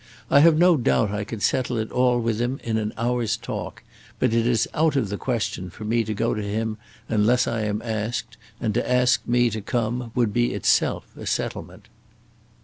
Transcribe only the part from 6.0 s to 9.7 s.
to go to him unless I am asked, and to ask me to